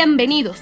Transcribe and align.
Bienvenidos. 0.00 0.60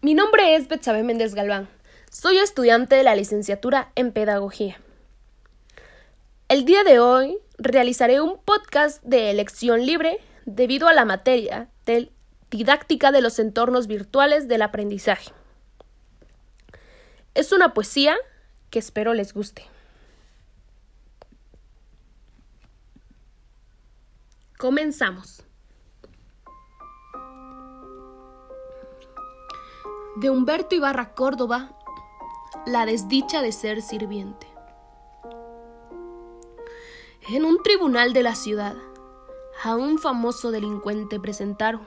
Mi 0.00 0.14
nombre 0.14 0.56
es 0.56 0.68
Betsabe 0.68 1.02
Méndez 1.02 1.34
Galván. 1.34 1.68
Soy 2.10 2.38
estudiante 2.38 2.96
de 2.96 3.02
la 3.02 3.14
licenciatura 3.14 3.92
en 3.94 4.10
Pedagogía. 4.10 4.80
El 6.48 6.64
día 6.64 6.82
de 6.82 6.98
hoy 6.98 7.36
realizaré 7.58 8.22
un 8.22 8.38
podcast 8.42 9.04
de 9.04 9.28
elección 9.30 9.84
libre 9.84 10.18
debido 10.46 10.88
a 10.88 10.94
la 10.94 11.04
materia 11.04 11.68
de 11.84 12.10
didáctica 12.50 13.12
de 13.12 13.20
los 13.20 13.38
entornos 13.38 13.86
virtuales 13.86 14.48
del 14.48 14.62
aprendizaje. 14.62 15.30
Es 17.34 17.52
una 17.52 17.74
poesía 17.74 18.16
que 18.70 18.78
espero 18.78 19.12
les 19.12 19.34
guste. 19.34 19.66
Comenzamos. 24.56 25.42
De 30.16 30.30
Humberto 30.30 30.74
Ibarra 30.74 31.12
Córdoba, 31.12 31.72
La 32.64 32.86
desdicha 32.86 33.42
de 33.42 33.52
ser 33.52 33.82
sirviente. 33.82 34.46
En 37.28 37.44
un 37.44 37.62
tribunal 37.62 38.14
de 38.14 38.22
la 38.22 38.34
ciudad, 38.34 38.76
a 39.62 39.76
un 39.76 39.98
famoso 39.98 40.50
delincuente 40.50 41.20
presentaron, 41.20 41.82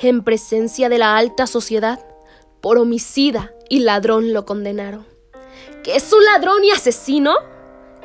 en 0.00 0.24
presencia 0.24 0.88
de 0.88 0.96
la 0.96 1.18
alta 1.18 1.46
sociedad, 1.46 2.02
por 2.62 2.78
homicida 2.78 3.52
y 3.68 3.80
ladrón 3.80 4.32
lo 4.32 4.46
condenaron. 4.46 5.04
¿Que 5.82 5.96
es 5.96 6.10
un 6.14 6.24
ladrón 6.24 6.64
y 6.64 6.70
asesino? 6.70 7.34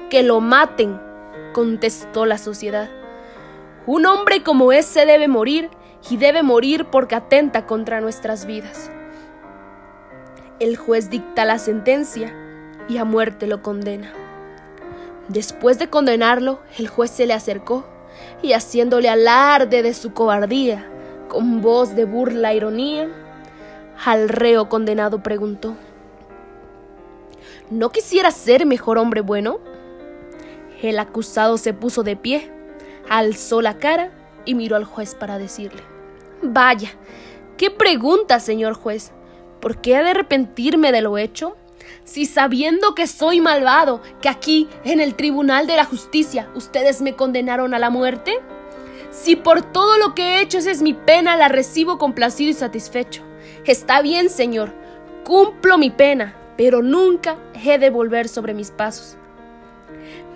Que 0.10 0.22
lo 0.22 0.42
maten, 0.42 1.00
contestó 1.54 2.26
la 2.26 2.38
sociedad. 2.38 2.90
Un 3.86 4.06
hombre 4.06 4.44
como 4.44 4.74
ese 4.74 5.06
debe 5.06 5.30
morir 5.30 5.70
y 6.10 6.18
debe 6.18 6.44
morir 6.44 6.88
porque 6.92 7.16
atenta 7.16 7.66
contra 7.66 8.02
nuestras 8.02 8.46
vidas. 8.46 8.92
El 10.60 10.76
juez 10.76 11.10
dicta 11.10 11.46
la 11.46 11.58
sentencia 11.58 12.34
y 12.88 12.98
a 12.98 13.06
muerte 13.06 13.48
lo 13.48 13.62
condena. 13.62 14.12
Después 15.28 15.80
de 15.80 15.90
condenarlo, 15.90 16.60
el 16.78 16.88
juez 16.88 17.12
se 17.12 17.26
le 17.26 17.34
acercó 17.34 17.86
y 18.42 18.54
haciéndole 18.54 19.10
alarde 19.10 19.84
de 19.84 19.94
su 19.94 20.14
cobardía, 20.14 20.86
con 21.30 21.62
voz 21.62 21.96
de 21.96 22.06
burla 22.06 22.52
e 22.52 22.58
ironía, 22.58 23.10
al 24.04 24.28
reo 24.28 24.68
condenado 24.70 25.24
preguntó, 25.24 25.76
¿No 27.70 27.92
quisiera 27.92 28.32
ser 28.32 28.66
mejor 28.66 28.98
hombre 28.98 29.22
bueno? 29.22 29.60
El 30.82 30.98
acusado 31.00 31.58
se 31.58 31.74
puso 31.74 32.04
de 32.04 32.16
pie 32.16 32.52
alzó 33.10 33.62
la 33.62 33.78
cara 33.78 34.12
y 34.46 34.54
miró 34.54 34.76
al 34.76 34.86
juez 34.86 35.16
para 35.16 35.38
decirle, 35.38 35.82
Vaya, 36.42 36.90
¿qué 37.58 37.70
pregunta, 37.72 38.40
señor 38.40 38.74
juez? 38.74 39.12
¿Por 39.60 39.82
qué 39.82 39.96
he 39.96 40.04
de 40.04 40.12
arrepentirme 40.12 40.92
de 40.92 41.02
lo 41.02 41.18
hecho? 41.18 41.56
Si 42.04 42.26
sabiendo 42.26 42.96
que 42.96 43.08
soy 43.08 43.42
malvado, 43.42 44.02
que 44.22 44.30
aquí, 44.30 44.68
en 44.84 45.00
el 45.00 45.16
Tribunal 45.16 45.68
de 45.68 45.76
la 45.76 45.86
Justicia, 45.86 46.50
ustedes 46.56 47.02
me 47.02 47.16
condenaron 47.16 47.74
a 47.74 47.80
la 47.80 47.90
muerte? 47.90 48.40
Si 49.12 49.36
por 49.36 49.62
todo 49.62 49.98
lo 49.98 50.16
que 50.16 50.24
he 50.24 50.42
hecho 50.42 50.60
esa 50.60 50.72
es 50.72 50.82
mi 50.82 50.94
pena, 50.94 51.36
la 51.36 51.48
recibo 51.48 51.98
complacido 51.98 52.52
y 52.52 52.54
satisfecho. 52.54 53.24
Está 53.66 54.02
bien, 54.02 54.30
señor, 54.30 54.74
cumplo 55.24 55.78
mi 55.78 55.90
pena, 55.90 56.36
pero 56.58 56.82
nunca 56.82 57.38
he 57.54 57.78
de 57.78 57.90
volver 57.90 58.28
sobre 58.28 58.54
mis 58.54 58.72
pasos. 58.72 59.18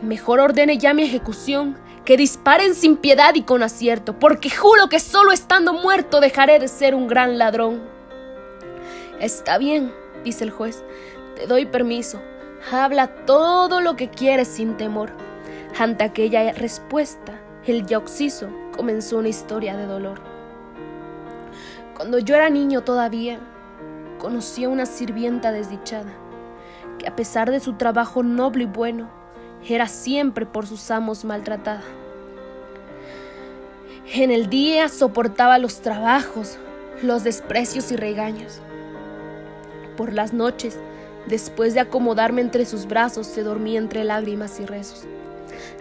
Mejor 0.02 0.40
ordene 0.40 0.78
ya 0.78 0.94
mi 0.94 1.04
ejecución, 1.04 1.78
que 2.04 2.18
disparen 2.18 2.76
sin 2.76 2.98
piedad 2.98 3.34
y 3.36 3.44
con 3.44 3.64
acierto, 3.64 4.20
porque 4.20 4.50
juro 4.50 4.90
que 4.90 5.00
solo 5.00 5.32
estando 5.32 5.74
muerto 5.74 6.20
dejaré 6.20 6.60
de 6.60 6.68
ser 6.68 6.96
un 6.96 7.08
gran 7.08 7.38
ladrón. 7.38 7.93
Está 9.24 9.58
bien, 9.58 9.94
dice 10.26 10.44
el 10.44 10.52
juez, 10.52 10.84
te 11.38 11.48
doy 11.48 11.66
permiso, 11.66 12.20
habla 12.74 13.08
todo 13.26 13.80
lo 13.80 13.96
que 13.96 14.10
quieres 14.10 14.50
sin 14.50 14.76
temor. 14.76 15.12
Ante 15.80 16.04
aquella 16.04 16.52
respuesta, 16.52 17.40
el 17.66 17.86
yaoxiso 17.86 18.50
comenzó 18.76 19.20
una 19.20 19.30
historia 19.30 19.78
de 19.78 19.86
dolor. 19.86 20.20
Cuando 21.96 22.20
yo 22.20 22.36
era 22.36 22.50
niño 22.50 22.82
todavía, 22.82 23.40
conocí 24.20 24.66
a 24.66 24.70
una 24.70 24.86
sirvienta 24.86 25.54
desdichada, 25.54 26.12
que 27.00 27.08
a 27.08 27.16
pesar 27.16 27.50
de 27.50 27.62
su 27.62 27.76
trabajo 27.76 28.24
noble 28.24 28.66
y 28.66 28.68
bueno, 28.68 29.10
era 29.66 29.88
siempre 29.88 30.46
por 30.46 30.68
sus 30.68 30.92
amos 30.92 31.24
maltratada. 31.24 31.84
En 34.14 34.32
el 34.32 34.50
día 34.50 34.90
soportaba 34.90 35.60
los 35.60 35.80
trabajos, 35.80 36.58
los 37.02 37.24
desprecios 37.24 37.90
y 37.94 37.96
regaños. 37.96 38.62
Por 39.98 40.14
las 40.14 40.34
noches, 40.34 40.78
después 41.28 41.74
de 41.74 41.80
acomodarme 41.80 42.42
entre 42.42 42.66
sus 42.66 42.88
brazos, 42.88 43.28
se 43.28 43.44
dormía 43.44 43.80
entre 43.80 44.04
lágrimas 44.04 44.60
y 44.60 44.66
rezos. 44.66 45.06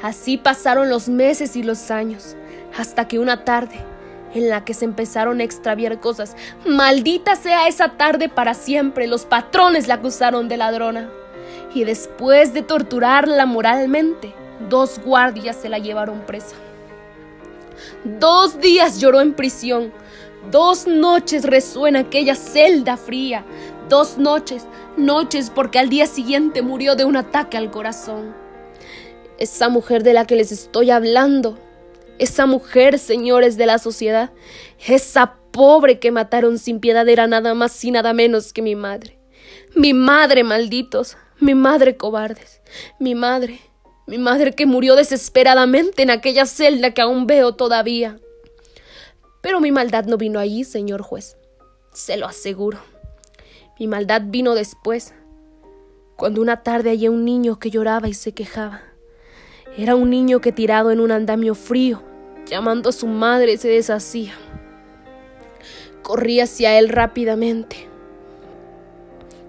Así 0.03 0.37
pasaron 0.37 0.91
los 0.91 1.09
meses 1.09 1.56
y 1.56 1.62
los 1.62 1.91
años, 1.91 2.37
hasta 2.77 3.09
que 3.09 3.19
una 3.19 3.45
tarde, 3.45 3.77
en 4.34 4.49
la 4.49 4.65
que 4.65 4.75
se 4.75 4.84
empezaron 4.84 5.41
a 5.41 5.45
extraviar 5.45 6.00
cosas, 6.00 6.37
maldita 6.67 7.37
sea 7.37 7.69
esa 7.69 7.91
tarde 7.91 8.28
para 8.28 8.55
siempre, 8.55 9.06
los 9.06 9.25
patrones 9.25 9.89
la 9.89 9.95
acusaron 9.95 10.49
de 10.49 10.56
ladrona 10.56 11.11
y 11.75 11.84
después 11.84 12.53
de 12.53 12.62
torturarla 12.62 13.47
moralmente, 13.47 14.34
dos 14.69 15.00
guardias 15.05 15.56
se 15.56 15.69
la 15.69 15.79
llevaron 15.79 16.21
presa. 16.21 16.56
Dos 18.05 18.61
días 18.61 19.00
lloró 19.00 19.21
en 19.21 19.33
prisión, 19.33 19.93
dos 20.50 20.87
noches 20.87 21.44
resuena 21.44 22.00
aquella 22.00 22.34
celda 22.34 22.97
fría, 22.97 23.44
dos 23.92 24.16
noches, 24.16 24.66
noches 24.97 25.50
porque 25.54 25.78
al 25.78 25.91
día 25.91 26.06
siguiente 26.06 26.62
murió 26.62 26.97
de 26.97 27.04
un 27.04 27.14
ataque 27.14 27.58
al 27.58 27.70
corazón. 27.70 28.34
Esa 29.36 29.69
mujer 29.69 30.03
de 30.03 30.14
la 30.14 30.26
que 30.26 30.34
les 30.34 30.50
estoy 30.50 30.91
hablando, 30.91 31.58
esa 32.19 32.47
mujer, 32.47 32.98
señores 32.98 33.58
de 33.58 33.66
la 33.66 33.78
sociedad, 33.78 34.31
esa 34.86 35.34
pobre 35.50 35.98
que 35.98 36.10
mataron 36.10 36.58
sin 36.58 36.81
piedad 36.81 37.06
era 37.06 37.26
nada 37.26 37.52
más 37.52 37.84
y 37.84 37.91
nada 37.91 38.14
menos 38.14 38.54
que 38.54 38.62
mi 38.62 38.75
madre. 38.76 39.19
Mi 39.76 39.92
madre, 39.92 40.42
malditos, 40.42 41.19
mi 41.38 41.54
madre 41.54 41.98
cobardes, 41.98 42.62
mi 42.98 43.14
madre, 43.14 43.60
mi 44.06 44.16
madre 44.16 44.52
que 44.52 44.64
murió 44.64 44.97
desesperadamente 44.97 46.02
en 46.02 46.08
aquella 46.08 46.47
celda 46.47 46.94
que 46.94 47.02
aún 47.02 47.26
veo 47.26 47.56
todavía. 47.56 48.19
Pero 49.42 49.60
mi 49.60 49.70
maldad 49.70 50.06
no 50.06 50.16
vino 50.16 50.38
allí, 50.38 50.64
señor 50.64 51.02
juez, 51.02 51.36
se 51.92 52.16
lo 52.16 52.25
aseguro. 52.26 52.91
Mi 53.78 53.87
maldad 53.87 54.22
vino 54.27 54.55
después, 54.55 55.15
cuando 56.16 56.43
una 56.43 56.62
tarde 56.62 56.91
hallé 56.91 57.09
un 57.09 57.25
niño 57.25 57.59
que 57.59 57.71
lloraba 57.71 58.06
y 58.06 58.15
se 58.15 58.33
quejaba. 58.33 58.83
Era 59.77 59.97
un 59.97 60.10
niño 60.10 60.41
que 60.41 60.53
tirado 60.53 60.91
en 60.91 61.00
un 61.00 61.10
andamio 61.10 61.55
frío, 61.55 62.03
llamando 62.47 62.91
a 62.91 62.93
su 62.93 63.06
madre, 63.06 63.56
se 63.56 63.69
deshacía. 63.69 64.34
Corrí 66.03 66.41
hacia 66.41 66.78
él 66.78 66.91
rápidamente. 66.91 67.88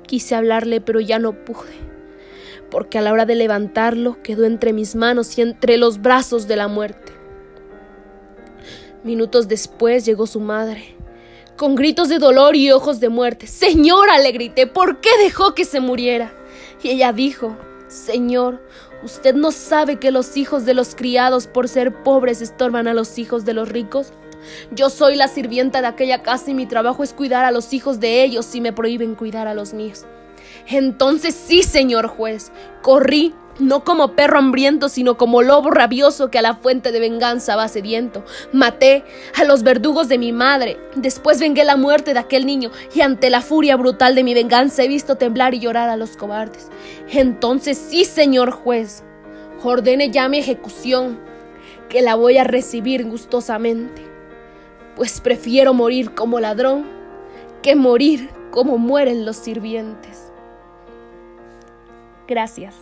Quise 0.07 0.35
hablarle, 0.35 0.79
pero 0.79 1.01
ya 1.01 1.19
no 1.19 1.33
pude, 1.33 1.73
porque 2.71 2.97
a 2.97 3.01
la 3.01 3.11
hora 3.11 3.25
de 3.25 3.35
levantarlo 3.35 4.21
quedó 4.23 4.45
entre 4.45 4.71
mis 4.71 4.95
manos 4.95 5.37
y 5.37 5.41
entre 5.41 5.77
los 5.77 6.01
brazos 6.01 6.47
de 6.47 6.55
la 6.55 6.69
muerte. 6.69 7.11
Minutos 9.03 9.49
después 9.49 10.05
llegó 10.05 10.27
su 10.27 10.39
madre, 10.39 10.95
con 11.57 11.75
gritos 11.75 12.09
de 12.09 12.19
dolor 12.19 12.55
y 12.55 12.71
ojos 12.71 12.99
de 12.99 13.09
muerte. 13.09 13.47
Señora, 13.47 14.19
le 14.19 14.31
grité, 14.31 14.67
¿por 14.67 14.99
qué 14.99 15.09
dejó 15.23 15.53
que 15.53 15.65
se 15.65 15.79
muriera? 15.79 16.33
Y 16.81 16.89
ella 16.89 17.13
dijo, 17.13 17.55
Señor, 17.87 18.61
¿usted 19.03 19.35
no 19.35 19.51
sabe 19.51 19.99
que 19.99 20.11
los 20.11 20.35
hijos 20.37 20.65
de 20.65 20.73
los 20.73 20.95
criados 20.95 21.47
por 21.47 21.69
ser 21.69 22.03
pobres 22.03 22.41
estorban 22.41 22.87
a 22.87 22.93
los 22.93 23.17
hijos 23.17 23.45
de 23.45 23.53
los 23.53 23.69
ricos? 23.69 24.13
Yo 24.71 24.89
soy 24.89 25.15
la 25.15 25.27
sirvienta 25.27 25.81
de 25.81 25.87
aquella 25.87 26.21
casa 26.21 26.51
y 26.51 26.53
mi 26.53 26.65
trabajo 26.65 27.03
es 27.03 27.13
cuidar 27.13 27.45
a 27.45 27.51
los 27.51 27.73
hijos 27.73 27.99
de 27.99 28.23
ellos 28.23 28.45
si 28.45 28.61
me 28.61 28.73
prohíben 28.73 29.15
cuidar 29.15 29.47
a 29.47 29.53
los 29.53 29.73
míos. 29.73 30.05
Entonces 30.67 31.35
sí, 31.35 31.63
señor 31.63 32.07
juez, 32.07 32.51
corrí, 32.81 33.33
no 33.59 33.83
como 33.83 34.15
perro 34.15 34.39
hambriento, 34.39 34.89
sino 34.89 35.17
como 35.17 35.41
lobo 35.41 35.71
rabioso 35.71 36.31
que 36.31 36.39
a 36.39 36.41
la 36.41 36.55
fuente 36.55 36.91
de 36.91 36.99
venganza 36.99 37.55
va 37.55 37.67
sediento. 37.67 38.23
Maté 38.51 39.03
a 39.35 39.43
los 39.43 39.63
verdugos 39.63 40.07
de 40.07 40.17
mi 40.17 40.31
madre, 40.31 40.77
después 40.95 41.39
vengué 41.39 41.63
la 41.63 41.77
muerte 41.77 42.13
de 42.13 42.19
aquel 42.19 42.45
niño, 42.45 42.71
y 42.93 43.01
ante 43.01 43.29
la 43.29 43.41
furia 43.41 43.75
brutal 43.75 44.15
de 44.15 44.23
mi 44.23 44.33
venganza 44.33 44.83
he 44.83 44.87
visto 44.87 45.15
temblar 45.15 45.53
y 45.53 45.59
llorar 45.59 45.89
a 45.89 45.97
los 45.97 46.17
cobardes. 46.17 46.69
Entonces 47.09 47.77
sí, 47.77 48.05
señor 48.05 48.51
juez, 48.51 49.03
ordene 49.63 50.09
ya 50.09 50.27
mi 50.29 50.39
ejecución, 50.39 51.19
que 51.89 52.01
la 52.01 52.15
voy 52.15 52.37
a 52.37 52.43
recibir 52.43 53.05
gustosamente 53.05 54.13
pues 54.95 55.21
prefiero 55.21 55.73
morir 55.73 56.13
como 56.13 56.39
ladrón 56.39 56.85
que 57.61 57.75
morir 57.75 58.29
como 58.51 58.77
mueren 58.77 59.25
los 59.25 59.37
sirvientes. 59.37 60.31
Gracias. 62.27 62.75